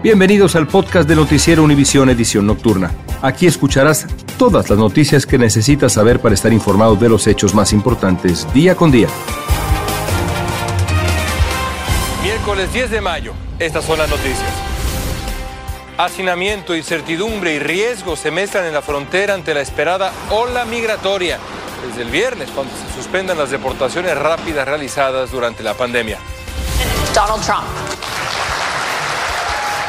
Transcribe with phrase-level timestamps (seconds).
[0.00, 2.92] Bienvenidos al podcast de Noticiero Univisión Edición Nocturna.
[3.20, 4.06] Aquí escucharás
[4.38, 8.76] todas las noticias que necesitas saber para estar informado de los hechos más importantes día
[8.76, 9.08] con día.
[12.22, 14.48] Miércoles 10 de mayo, estas son las noticias.
[15.96, 21.40] Hacinamiento, incertidumbre y riesgo se mezclan en la frontera ante la esperada ola migratoria
[21.88, 26.18] desde el viernes, cuando se suspendan las deportaciones rápidas realizadas durante la pandemia.
[27.12, 27.97] Donald Trump.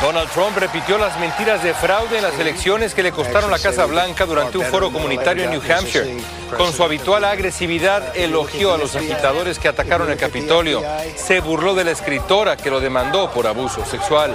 [0.02, 3.86] Donald Trump repitió las mentiras de fraude en las elecciones que le costaron la Casa
[3.86, 6.16] Blanca durante un foro comunitario en New Hampshire.
[6.56, 10.82] Con su habitual agresividad elogió a los agitadores que atacaron el Capitolio.
[11.16, 14.34] Se burló de la escritora que lo demandó por abuso sexual.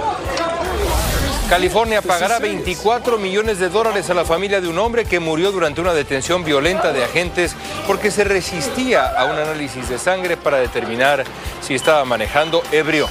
[1.49, 5.81] California pagará 24 millones de dólares a la familia de un hombre que murió durante
[5.81, 7.55] una detención violenta de agentes
[7.87, 11.23] porque se resistía a un análisis de sangre para determinar
[11.61, 13.07] si estaba manejando ebrio.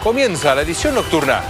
[0.00, 1.42] Comienza la edición nocturna.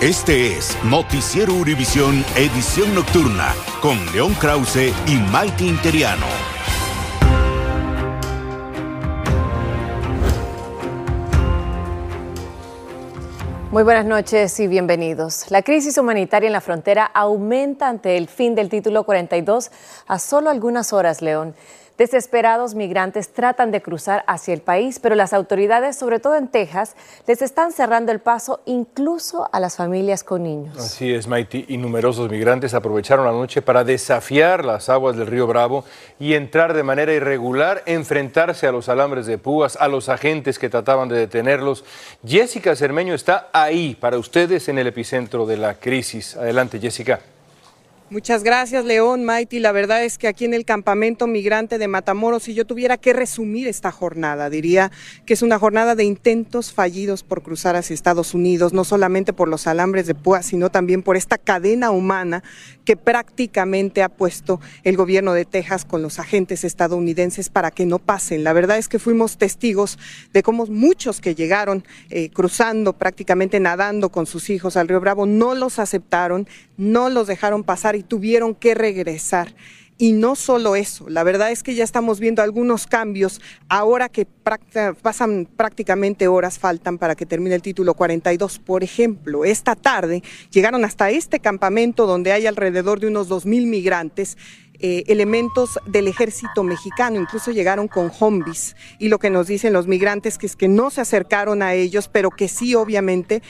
[0.00, 6.24] Este es Noticiero Univisión Edición Nocturna con León Krause y Maite Interiano.
[13.70, 15.50] Muy buenas noches y bienvenidos.
[15.50, 19.70] La crisis humanitaria en la frontera aumenta ante el fin del título 42
[20.06, 21.54] a solo algunas horas, León.
[22.00, 26.96] Desesperados migrantes tratan de cruzar hacia el país, pero las autoridades, sobre todo en Texas,
[27.26, 30.78] les están cerrando el paso incluso a las familias con niños.
[30.78, 35.46] Así es, Maiti, y numerosos migrantes aprovecharon la noche para desafiar las aguas del río
[35.46, 35.84] Bravo
[36.18, 40.70] y entrar de manera irregular, enfrentarse a los alambres de púas, a los agentes que
[40.70, 41.84] trataban de detenerlos.
[42.26, 46.34] Jessica Cermeño está ahí para ustedes en el epicentro de la crisis.
[46.34, 47.20] Adelante, Jessica.
[48.12, 49.60] Muchas gracias, León, Maiti.
[49.60, 53.12] La verdad es que aquí en el campamento migrante de Matamoros, si yo tuviera que
[53.12, 54.90] resumir esta jornada, diría
[55.26, 59.46] que es una jornada de intentos fallidos por cruzar hacia Estados Unidos, no solamente por
[59.46, 62.42] los alambres de púa, sino también por esta cadena humana
[62.84, 68.00] que prácticamente ha puesto el gobierno de Texas con los agentes estadounidenses para que no
[68.00, 68.42] pasen.
[68.42, 70.00] La verdad es que fuimos testigos
[70.32, 75.26] de cómo muchos que llegaron eh, cruzando, prácticamente nadando con sus hijos al río Bravo,
[75.26, 76.48] no los aceptaron,
[76.80, 79.54] no los dejaron pasar y tuvieron que regresar.
[79.98, 84.26] Y no solo eso, la verdad es que ya estamos viendo algunos cambios ahora que
[85.02, 88.60] pasan prácticamente horas, faltan para que termine el título 42.
[88.60, 94.38] Por ejemplo, esta tarde llegaron hasta este campamento donde hay alrededor de unos 2.000 migrantes.
[94.82, 98.76] Eh, elementos del ejército mexicano, incluso llegaron con zombies.
[98.98, 102.30] Y lo que nos dicen los migrantes es que no se acercaron a ellos, pero
[102.30, 103.42] que sí, obviamente,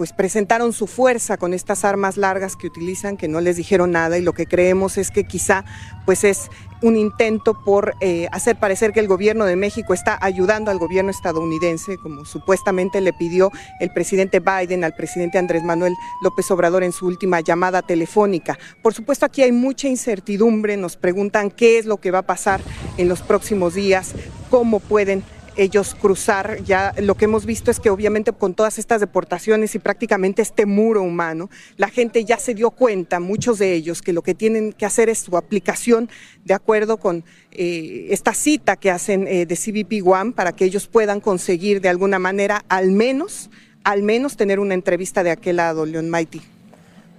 [0.00, 4.16] pues presentaron su fuerza con estas armas largas que utilizan, que no les dijeron nada
[4.16, 5.66] y lo que creemos es que quizá
[6.06, 6.48] pues es
[6.80, 11.10] un intento por eh, hacer parecer que el gobierno de México está ayudando al gobierno
[11.10, 15.92] estadounidense, como supuestamente le pidió el presidente Biden al presidente Andrés Manuel
[16.22, 18.58] López Obrador en su última llamada telefónica.
[18.80, 22.62] Por supuesto, aquí hay mucha incertidumbre, nos preguntan qué es lo que va a pasar
[22.96, 24.14] en los próximos días,
[24.48, 25.22] cómo pueden
[25.56, 26.62] ellos cruzar.
[26.64, 30.66] Ya lo que hemos visto es que obviamente con todas estas deportaciones y prácticamente este
[30.66, 34.72] muro humano, la gente ya se dio cuenta, muchos de ellos, que lo que tienen
[34.72, 36.08] que hacer es su aplicación
[36.44, 40.86] de acuerdo con eh, esta cita que hacen eh, de CBP One para que ellos
[40.86, 43.50] puedan conseguir de alguna manera al menos,
[43.84, 46.40] al menos tener una entrevista de aquel lado, Leon Mighty.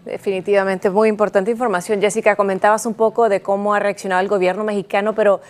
[0.05, 2.01] Definitivamente, muy importante información.
[2.01, 5.41] Jessica, comentabas un poco de cómo ha reaccionado el gobierno mexicano, pero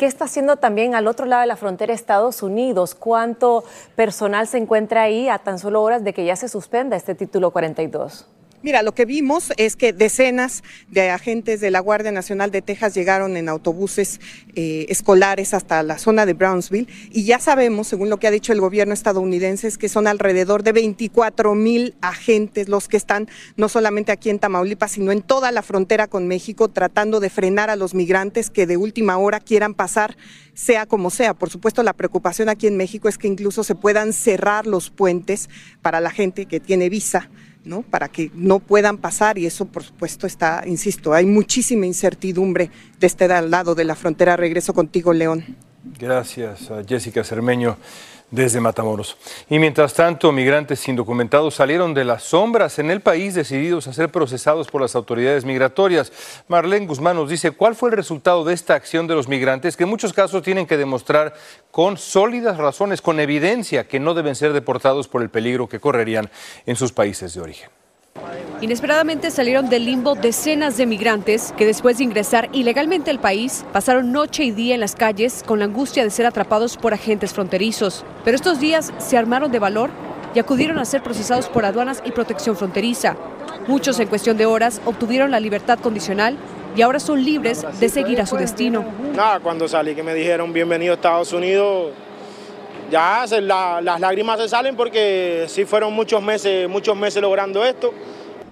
[0.00, 2.94] ¿qué está haciendo también al otro lado de la frontera Estados Unidos?
[2.94, 3.64] ¿Cuánto
[3.96, 7.50] personal se encuentra ahí a tan solo horas de que ya se suspenda este título
[7.50, 8.26] 42?
[8.62, 12.92] Mira, lo que vimos es que decenas de agentes de la Guardia Nacional de Texas
[12.92, 14.20] llegaron en autobuses
[14.54, 18.52] eh, escolares hasta la zona de Brownsville y ya sabemos, según lo que ha dicho
[18.52, 23.70] el gobierno estadounidense, es que son alrededor de 24 mil agentes los que están no
[23.70, 27.76] solamente aquí en Tamaulipas, sino en toda la frontera con México tratando de frenar a
[27.76, 30.18] los migrantes que de última hora quieran pasar
[30.52, 31.32] sea como sea.
[31.32, 35.48] Por supuesto, la preocupación aquí en México es que incluso se puedan cerrar los puentes
[35.80, 37.30] para la gente que tiene visa
[37.64, 37.82] ¿no?
[37.82, 43.06] para que no puedan pasar y eso por supuesto está, insisto, hay muchísima incertidumbre de
[43.06, 44.36] este lado de la frontera.
[44.36, 45.56] Regreso contigo, León.
[45.98, 47.76] Gracias, Jessica Cermeño
[48.30, 49.16] desde Matamoros.
[49.48, 54.10] Y mientras tanto, migrantes indocumentados salieron de las sombras en el país decididos a ser
[54.10, 56.12] procesados por las autoridades migratorias.
[56.48, 59.84] Marlene Guzmán nos dice cuál fue el resultado de esta acción de los migrantes que
[59.84, 61.34] en muchos casos tienen que demostrar
[61.70, 66.30] con sólidas razones, con evidencia que no deben ser deportados por el peligro que correrían
[66.66, 67.79] en sus países de origen.
[68.60, 74.12] Inesperadamente salieron del limbo decenas de migrantes que después de ingresar ilegalmente al país pasaron
[74.12, 78.04] noche y día en las calles con la angustia de ser atrapados por agentes fronterizos.
[78.24, 79.90] Pero estos días se armaron de valor
[80.34, 83.16] y acudieron a ser procesados por aduanas y protección fronteriza.
[83.66, 86.36] Muchos en cuestión de horas obtuvieron la libertad condicional
[86.76, 88.84] y ahora son libres de seguir a su destino.
[89.14, 91.92] Nada, cuando salí que me dijeron bienvenido a Estados Unidos,
[92.90, 97.92] ya las lágrimas se salen porque sí fueron muchos meses, muchos meses logrando esto.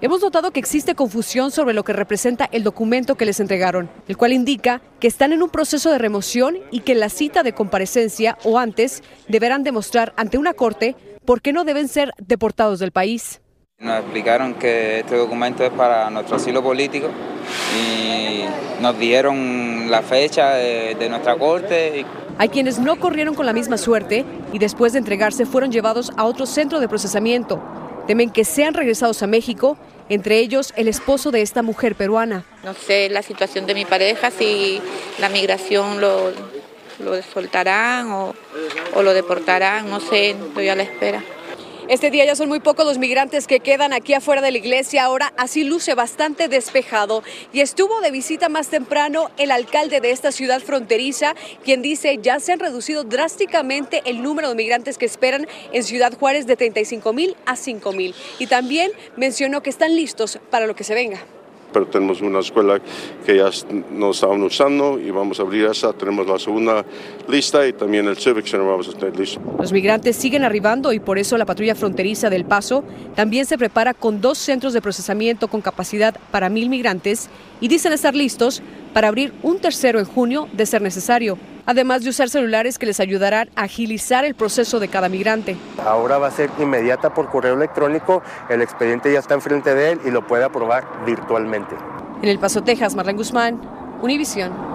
[0.00, 4.16] Hemos notado que existe confusión sobre lo que representa el documento que les entregaron, el
[4.16, 7.52] cual indica que están en un proceso de remoción y que en la cita de
[7.52, 10.94] comparecencia o antes deberán demostrar ante una corte
[11.24, 13.40] por qué no deben ser deportados del país.
[13.80, 17.08] Nos explicaron que este documento es para nuestro asilo político
[17.76, 18.44] y
[18.80, 22.04] nos dieron la fecha de, de nuestra corte.
[22.38, 26.24] Hay quienes no corrieron con la misma suerte y después de entregarse fueron llevados a
[26.24, 27.60] otro centro de procesamiento
[28.08, 29.76] temen que sean regresados a México,
[30.08, 32.42] entre ellos el esposo de esta mujer peruana.
[32.64, 34.80] No sé la situación de mi pareja, si
[35.18, 36.32] la migración lo,
[37.00, 38.34] lo soltarán o,
[38.94, 41.22] o lo deportarán, no sé, estoy a la espera.
[41.88, 45.04] Este día ya son muy pocos los migrantes que quedan aquí afuera de la iglesia.
[45.04, 47.22] Ahora así luce bastante despejado.
[47.50, 52.40] Y estuvo de visita más temprano el alcalde de esta ciudad fronteriza, quien dice ya
[52.40, 57.14] se han reducido drásticamente el número de migrantes que esperan en Ciudad Juárez de 35
[57.14, 58.14] mil a 5 mil.
[58.38, 61.24] Y también mencionó que están listos para lo que se venga
[61.72, 62.80] pero tenemos una escuela
[63.24, 63.50] que ya
[63.90, 65.92] no estaban usando y vamos a abrir esa.
[65.92, 66.84] Tenemos la segunda
[67.28, 69.40] lista y también el Civic Center vamos a tener listo.
[69.58, 72.84] Los migrantes siguen arribando y por eso la patrulla fronteriza del Paso
[73.14, 77.28] también se prepara con dos centros de procesamiento con capacidad para mil migrantes
[77.60, 78.62] y dicen estar listos
[78.92, 81.38] para abrir un tercero en junio de ser necesario,
[81.68, 85.54] además de usar celulares que les ayudarán a agilizar el proceso de cada migrante.
[85.84, 90.00] Ahora va a ser inmediata por correo electrónico, el expediente ya está enfrente de él
[90.06, 91.76] y lo puede aprobar virtualmente.
[92.22, 93.60] En El Paso, Texas, Marlene Guzmán,
[94.00, 94.67] Univisión.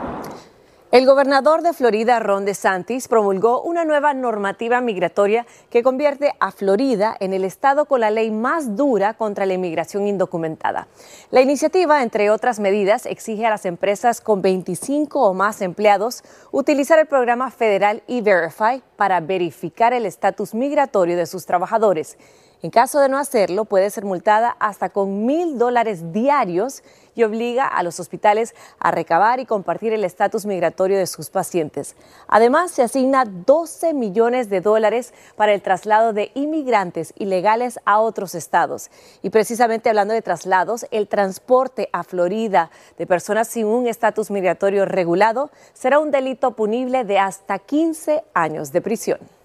[0.93, 7.17] El gobernador de Florida, Ron DeSantis, promulgó una nueva normativa migratoria que convierte a Florida
[7.19, 10.87] en el estado con la ley más dura contra la inmigración indocumentada.
[11.31, 16.21] La iniciativa, entre otras medidas, exige a las empresas con 25 o más empleados
[16.51, 22.19] utilizar el programa federal E-Verify para verificar el estatus migratorio de sus trabajadores.
[22.63, 26.81] En caso de no hacerlo, puede ser multada hasta con mil dólares diarios
[27.13, 31.97] y obliga a los hospitales a recabar y compartir el estatus migratorio de sus pacientes.
[32.25, 38.33] Además, se asigna 12 millones de dólares para el traslado de inmigrantes ilegales a otros
[38.33, 38.89] estados.
[39.21, 44.85] Y precisamente hablando de traslados, el transporte a Florida de personas sin un estatus migratorio
[44.85, 49.42] regulado será un delito punible de hasta 15 años de prisión.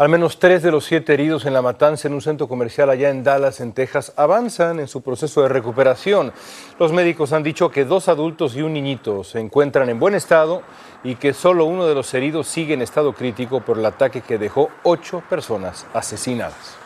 [0.00, 3.10] Al menos tres de los siete heridos en la matanza en un centro comercial allá
[3.10, 6.32] en Dallas, en Texas, avanzan en su proceso de recuperación.
[6.78, 10.62] Los médicos han dicho que dos adultos y un niñito se encuentran en buen estado
[11.04, 14.38] y que solo uno de los heridos sigue en estado crítico por el ataque que
[14.38, 16.78] dejó ocho personas asesinadas.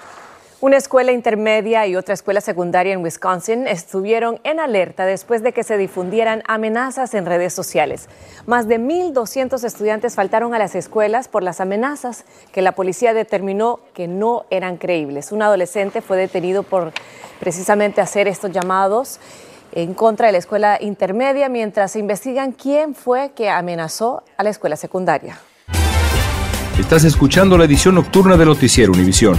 [0.64, 5.62] Una escuela intermedia y otra escuela secundaria en Wisconsin estuvieron en alerta después de que
[5.62, 8.08] se difundieran amenazas en redes sociales.
[8.46, 13.80] Más de 1.200 estudiantes faltaron a las escuelas por las amenazas que la policía determinó
[13.92, 15.32] que no eran creíbles.
[15.32, 16.94] Un adolescente fue detenido por
[17.40, 19.20] precisamente hacer estos llamados
[19.72, 24.48] en contra de la escuela intermedia mientras se investigan quién fue que amenazó a la
[24.48, 25.38] escuela secundaria.
[26.78, 29.38] Estás escuchando la edición nocturna de Noticiero Univisión.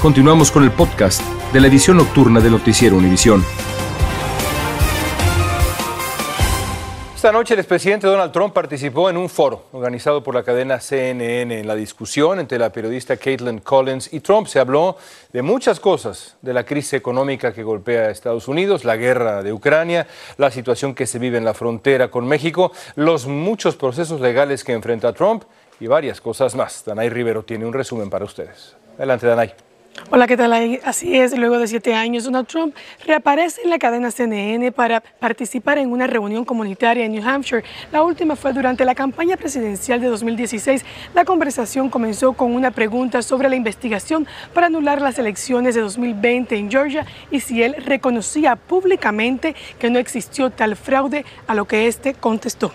[0.00, 1.20] Continuamos con el podcast
[1.52, 3.44] de la edición nocturna de Noticiero Univisión.
[7.16, 11.58] Esta noche el expresidente Donald Trump participó en un foro organizado por la cadena CNN.
[11.58, 14.96] En la discusión entre la periodista Caitlin Collins y Trump se habló
[15.32, 19.52] de muchas cosas, de la crisis económica que golpea a Estados Unidos, la guerra de
[19.52, 24.62] Ucrania, la situación que se vive en la frontera con México, los muchos procesos legales
[24.62, 25.42] que enfrenta Trump
[25.80, 26.84] y varias cosas más.
[26.84, 28.76] Danay Rivero tiene un resumen para ustedes.
[28.96, 29.67] Adelante, Danay.
[30.10, 30.52] Hola, ¿qué tal?
[30.84, 32.74] Así es, luego de siete años, Donald Trump
[33.04, 37.62] reaparece en la cadena CNN para participar en una reunión comunitaria en New Hampshire.
[37.92, 40.82] La última fue durante la campaña presidencial de 2016.
[41.14, 46.56] La conversación comenzó con una pregunta sobre la investigación para anular las elecciones de 2020
[46.56, 51.86] en Georgia y si él reconocía públicamente que no existió tal fraude, a lo que
[51.86, 52.72] este contestó.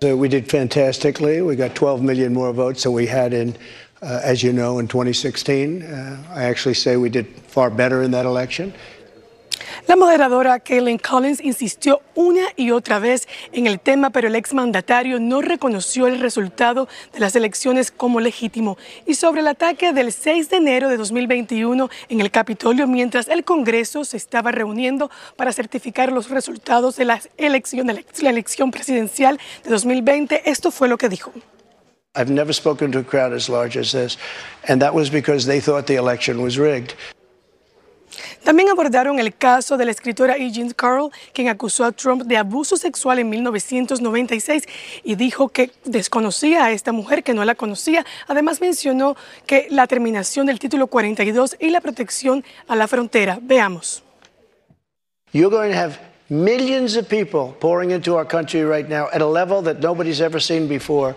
[0.00, 1.42] we did fantastically.
[1.42, 3.56] We got 12 million more votes than we had in
[4.00, 8.12] Uh, as you know, in 2016, uh, I actually say we did far better in
[8.12, 8.72] that election.
[9.88, 15.18] La moderadora Kaylin Collins insistió una y otra vez en el tema, pero el exmandatario
[15.18, 18.76] no reconoció el resultado de las elecciones como legítimo.
[19.06, 23.44] Y sobre el ataque del 6 de enero de 2021 en el Capitolio, mientras el
[23.44, 29.70] Congreso se estaba reuniendo para certificar los resultados de la elección, la elección presidencial de
[29.70, 31.32] 2020, esto fue lo que dijo.
[32.18, 34.18] I've never spoken to a crowd as large as this,
[34.66, 36.94] and that was because they thought the election was rigged.
[38.42, 40.50] También abordaron el caso de la escritora E.
[40.50, 44.64] Jean Carroll, quien acusó a Trump de abuso sexual en 1996
[45.04, 48.04] y dijo que desconocía a esta mujer, que no la conocía.
[48.26, 53.38] Además mencionó que la terminación del título 42 y la protección a la frontera.
[53.40, 54.02] Veamos.
[55.32, 59.26] You're going to have millions of people pouring into our country right now at a
[59.26, 61.14] level that nobody's ever seen before.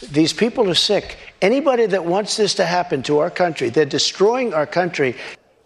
[0.00, 1.16] These people are sick.
[1.42, 5.16] Anybody that wants this to happen to our country, they're destroying our country.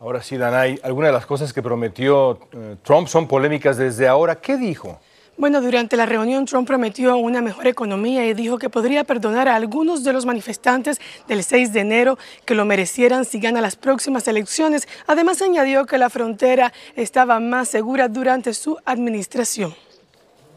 [0.01, 4.41] Ahora sí, Danay, algunas de las cosas que prometió eh, Trump son polémicas desde ahora.
[4.41, 4.99] ¿Qué dijo?
[5.37, 9.55] Bueno, durante la reunión Trump prometió una mejor economía y dijo que podría perdonar a
[9.55, 10.99] algunos de los manifestantes
[11.29, 14.89] del 6 de enero que lo merecieran si gana las próximas elecciones.
[15.07, 19.75] Además añadió que la frontera estaba más segura durante su administración.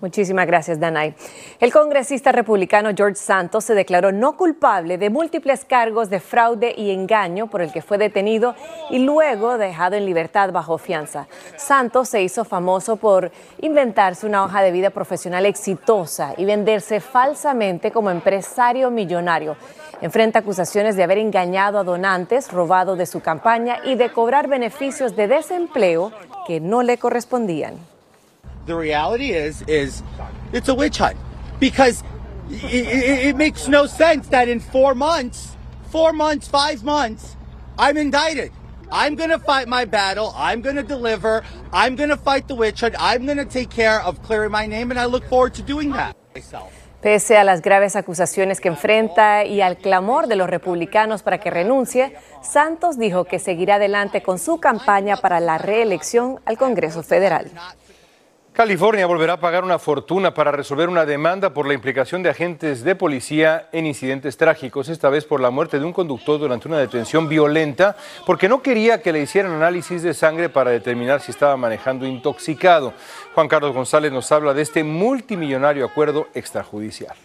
[0.05, 1.15] Muchísimas gracias, Danay.
[1.59, 6.91] El congresista republicano George Santos se declaró no culpable de múltiples cargos de fraude y
[6.91, 8.53] engaño por el que fue detenido
[8.91, 11.25] y luego dejado en libertad bajo fianza.
[11.57, 13.31] Santos se hizo famoso por
[13.61, 19.57] inventarse una hoja de vida profesional exitosa y venderse falsamente como empresario millonario.
[20.01, 25.15] Enfrenta acusaciones de haber engañado a donantes, robado de su campaña y de cobrar beneficios
[25.15, 26.11] de desempleo
[26.45, 27.94] que no le correspondían.
[28.65, 30.03] The reality is is
[30.53, 31.17] it's a witch hunt
[31.59, 32.03] because
[32.49, 35.55] it, it, it, makes no sense that in four months,
[35.89, 37.35] four months, five months,
[37.77, 38.51] I'm indicted.
[38.91, 40.31] I'm going to fight my battle.
[40.35, 41.43] I'm going to deliver.
[41.73, 42.95] I'm going to fight the witch hunt.
[42.99, 45.91] I'm going to take care of clearing my name, and I look forward to doing
[45.93, 46.71] that myself.
[47.01, 51.51] Pese a las graves acusaciones que enfrenta y al clamor de los republicanos para que
[51.51, 57.51] renuncie, Santos dijo que seguirá adelante con su campaña para la reelección al Congreso Federal.
[58.55, 62.85] California volverá a pagar una fortuna para resolver una demanda por la implicación de agentes
[62.85, 66.77] de policía en incidentes trágicos, esta vez por la muerte de un conductor durante una
[66.77, 71.57] detención violenta, porque no quería que le hicieran análisis de sangre para determinar si estaba
[71.57, 72.93] manejando intoxicado.
[73.33, 77.17] Juan Carlos González nos habla de este multimillonario acuerdo extrajudicial.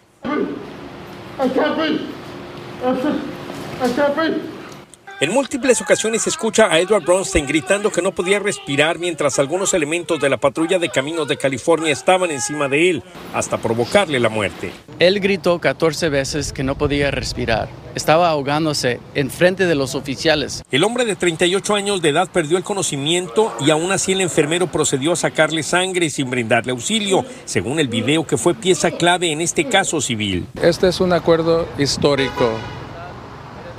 [5.21, 9.75] En múltiples ocasiones se escucha a Edward Bronstein gritando que no podía respirar mientras algunos
[9.75, 13.03] elementos de la patrulla de caminos de California estaban encima de él,
[13.35, 14.73] hasta provocarle la muerte.
[14.99, 17.69] Él gritó 14 veces que no podía respirar.
[17.95, 20.62] Estaba ahogándose en frente de los oficiales.
[20.71, 24.69] El hombre de 38 años de edad perdió el conocimiento y aún así el enfermero
[24.69, 29.43] procedió a sacarle sangre sin brindarle auxilio, según el video que fue pieza clave en
[29.43, 30.47] este caso civil.
[30.62, 32.55] Este es un acuerdo histórico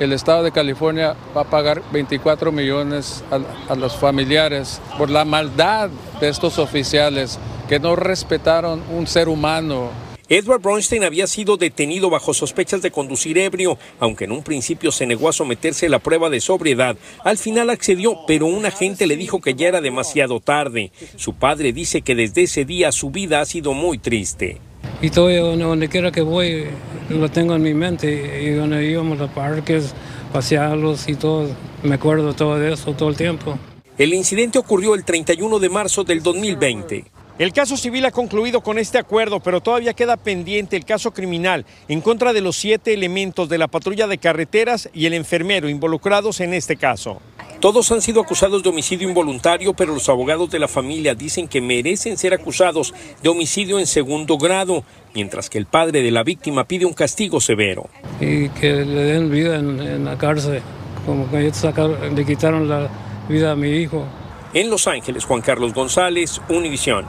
[0.01, 5.91] el Estado de California va a pagar 24 millones a, los familiares por la maldad
[6.19, 7.37] de estos oficiales
[7.69, 9.91] que no respetaron un ser humano.
[10.27, 15.05] Edward Bronstein había sido detenido bajo sospechas de conducir ebrio, aunque en un principio se
[15.05, 16.95] negó a someterse a la prueba de sobriedad.
[17.23, 20.91] Al final accedió, pero un agente le dijo que ya era demasiado tarde.
[21.15, 24.59] Su padre dice que desde ese día su vida ha sido muy triste.
[25.01, 26.67] Y todo donde quiera que voy,
[27.09, 28.43] lo tengo en mi mente.
[28.43, 29.93] Y donde íbamos a parques,
[30.31, 31.49] pasearlos y todo,
[31.81, 33.57] me acuerdo todo de eso todo el tiempo.
[33.97, 37.05] El incidente ocurrió el 31 de marzo del 2020.
[37.39, 41.65] El caso civil ha concluido con este acuerdo, pero todavía queda pendiente el caso criminal
[41.87, 46.39] en contra de los siete elementos de la patrulla de carreteras y el enfermero involucrados
[46.39, 47.19] en este caso.
[47.61, 51.61] Todos han sido acusados de homicidio involuntario, pero los abogados de la familia dicen que
[51.61, 52.91] merecen ser acusados
[53.21, 57.39] de homicidio en segundo grado, mientras que el padre de la víctima pide un castigo
[57.39, 57.87] severo.
[58.19, 60.59] Y que le den vida en, la cárcel,
[61.05, 61.51] como que
[62.15, 62.89] le quitaron la
[63.29, 64.05] vida a mi hijo.
[64.55, 67.05] En Los Ángeles, Juan Carlos González, Univisión.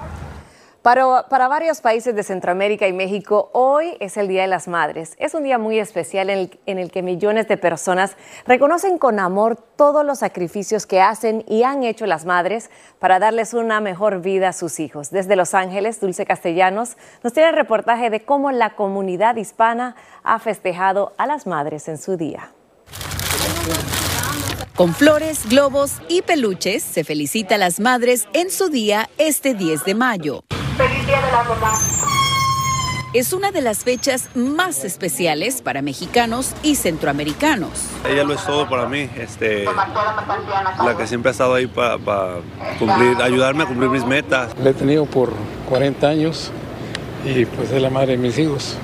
[0.82, 5.14] Para, varios países de Centroamérica y México, hoy es el Día de las Madres.
[5.18, 9.20] Es un día muy especial en el, en el, que millones de personas reconocen con
[9.20, 14.22] amor todos los sacrificios que hacen y han hecho las madres para darles una mejor
[14.22, 15.12] vida a sus hijos.
[15.12, 20.40] Desde Los Ángeles, Dulce Castellanos nos tiene el reportaje de cómo la comunidad hispana ha
[20.40, 22.50] festejado a las madres en su día.
[24.74, 29.84] Con flores, globos y peluches se felicita a las madres en su día este 10
[29.84, 30.42] de mayo.
[31.22, 31.78] Feliz Día de la Mamá.
[33.14, 37.70] Es una de las fechas más especiales para mexicanos y centroamericanos.
[38.08, 41.98] Ella lo es todo para mí, este, la que siempre ha estado ahí para
[42.78, 44.56] cumplir, ayudarme a cumplir mis metas.
[44.58, 45.34] La he tenido por
[45.68, 46.50] 40 años
[47.24, 48.78] y pues es la madre de mis hijos.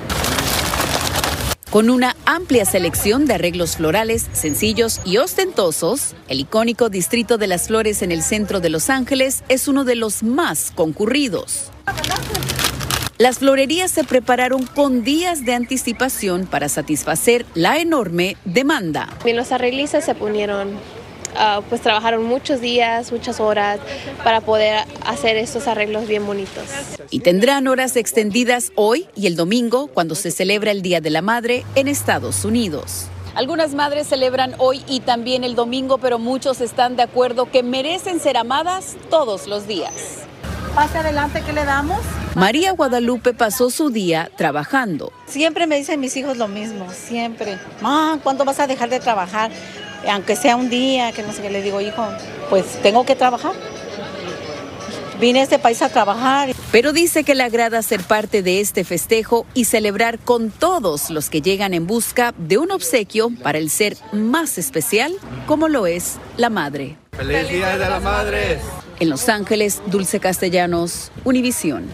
[1.71, 7.67] Con una amplia selección de arreglos florales sencillos y ostentosos, el icónico Distrito de las
[7.67, 11.68] Flores en el centro de Los Ángeles es uno de los más concurridos.
[13.19, 19.09] Las florerías se prepararon con días de anticipación para satisfacer la enorme demanda.
[19.25, 20.79] Los arreglistas se ponieron
[21.35, 23.79] Ah, pues trabajaron muchos días, muchas horas
[24.23, 26.63] para poder hacer estos arreglos bien bonitos.
[27.11, 31.21] Y tendrán horas extendidas hoy y el domingo cuando se celebra el Día de la
[31.21, 33.07] Madre en Estados Unidos.
[33.35, 38.19] Algunas madres celebran hoy y también el domingo, pero muchos están de acuerdo que merecen
[38.19, 40.25] ser amadas todos los días.
[40.75, 41.99] Pase adelante, ¿qué le damos?
[42.35, 45.11] María Guadalupe pasó su día trabajando.
[45.25, 47.57] Siempre me dicen mis hijos lo mismo, siempre.
[47.81, 49.51] Ma, ¿cuándo vas a dejar de trabajar?
[50.07, 52.07] aunque sea un día, que no sé qué, le digo, hijo,
[52.49, 53.53] pues tengo que trabajar.
[55.19, 56.51] Vine a este país a trabajar.
[56.71, 61.29] Pero dice que le agrada ser parte de este festejo y celebrar con todos los
[61.29, 65.11] que llegan en busca de un obsequio para el ser más especial,
[65.45, 66.97] como lo es la madre.
[67.11, 68.59] ¡Feliz Día de la Madre!
[68.99, 71.87] En Los Ángeles, Dulce Castellanos, Univisión.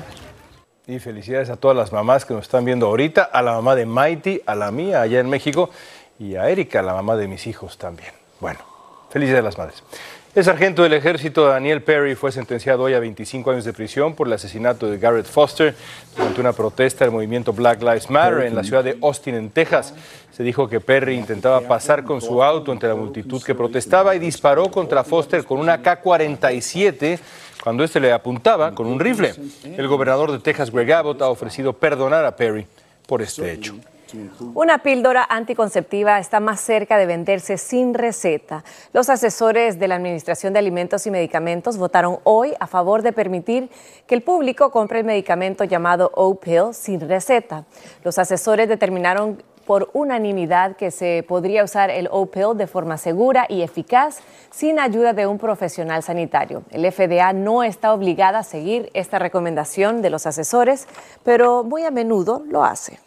[0.88, 3.86] Y felicidades a todas las mamás que nos están viendo ahorita, a la mamá de
[3.86, 5.70] Mighty, a la mía allá en México
[6.18, 8.12] y a Erika, la mamá de mis hijos también.
[8.40, 8.60] Bueno,
[9.16, 9.82] felices de las madres.
[10.36, 14.28] El sargento del ejército Daniel Perry fue sentenciado hoy a 25 años de prisión por
[14.28, 15.74] el asesinato de Garrett Foster
[16.18, 19.94] durante una protesta del movimiento Black Lives Matter en la ciudad de Austin, en Texas.
[20.34, 24.20] Se dijo que Perry intentaba pasar con su auto entre la multitud que protestaba y
[24.20, 27.18] disparó contra Foster con una K-47
[27.64, 29.34] cuando éste le apuntaba con un rifle.
[29.64, 32.68] El gobernador de Texas, Greg Abbott, ha ofrecido perdonar a Perry
[33.08, 33.76] por este hecho.
[34.54, 38.64] Una píldora anticonceptiva está más cerca de venderse sin receta.
[38.94, 43.70] Los asesores de la Administración de Alimentos y Medicamentos votaron hoy a favor de permitir
[44.08, 47.66] que el público compre el medicamento llamado O-Pill sin receta.
[48.04, 53.64] Los asesores determinaron por unanimidad que se podría usar el O-Pill de forma segura y
[53.64, 54.20] eficaz
[54.52, 56.64] sin ayuda de un profesional sanitario.
[56.72, 60.88] El FDA no está obligada a seguir esta recomendación de los asesores,
[61.24, 63.00] pero muy a menudo lo hace.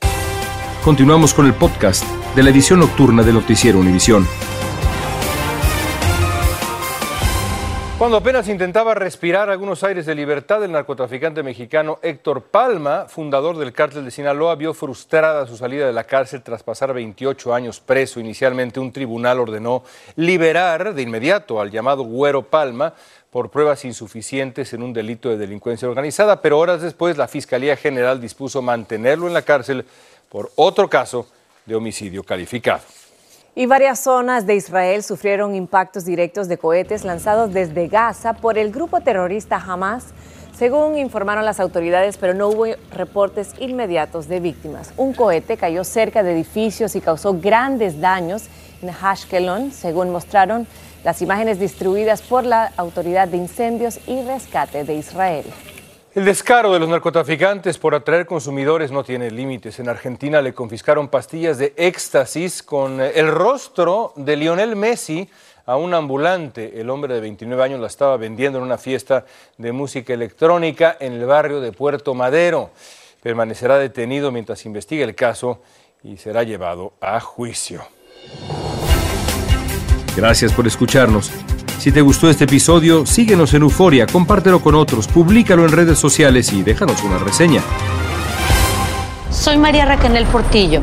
[0.85, 4.27] Continuamos con el podcast de la edición nocturna de Noticiero Univisión.
[7.99, 13.73] Cuando apenas intentaba respirar algunos aires de libertad, el narcotraficante mexicano Héctor Palma, fundador del
[13.73, 18.21] cártel de Sinaloa, vio frustrada su salida de la cárcel tras pasar 28 años preso.
[18.21, 19.83] Inicialmente un tribunal ordenó
[20.15, 22.95] liberar de inmediato al llamado Güero Palma
[23.31, 28.21] por pruebas insuficientes en un delito de delincuencia organizada, pero horas después la Fiscalía General
[28.21, 29.85] dispuso mantenerlo en la cárcel
[30.29, 31.27] por otro caso
[31.67, 32.83] de homicidio calificado.
[33.55, 38.71] Y varias zonas de Israel sufrieron impactos directos de cohetes lanzados desde Gaza por el
[38.71, 40.07] grupo terrorista Hamas,
[40.57, 44.93] según informaron las autoridades, pero no hubo reportes inmediatos de víctimas.
[44.97, 48.45] Un cohete cayó cerca de edificios y causó grandes daños
[48.83, 50.67] en Ashkelon, según mostraron
[51.05, 55.45] las imágenes distribuidas por la Autoridad de Incendios y Rescate de Israel.
[56.15, 59.79] El descaro de los narcotraficantes por atraer consumidores no tiene límites.
[59.79, 65.29] En Argentina le confiscaron pastillas de éxtasis con el rostro de Lionel Messi
[65.67, 66.81] a un ambulante.
[66.81, 69.27] El hombre de 29 años la estaba vendiendo en una fiesta
[69.59, 72.71] de música electrónica en el barrio de Puerto Madero.
[73.23, 75.61] Permanecerá detenido mientras investigue el caso
[76.03, 77.83] y será llevado a juicio.
[80.17, 81.31] Gracias por escucharnos.
[81.79, 86.53] Si te gustó este episodio, síguenos en Euforia, compártelo con otros, públicalo en redes sociales
[86.53, 87.63] y déjanos una reseña.
[89.31, 90.83] Soy María Raquel Portillo.